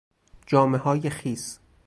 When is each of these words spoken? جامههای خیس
جامههای 0.47 1.09
خیس 1.09 1.59